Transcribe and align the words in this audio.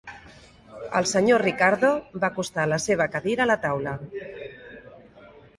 El 0.99 1.07
senyor 1.11 1.43
Ricardo 1.47 1.91
va 2.23 2.29
acostar 2.29 2.65
la 2.73 2.81
seva 2.89 3.07
cadira 3.17 3.47
a 3.47 3.51
la 3.53 3.59
taula. 3.67 3.97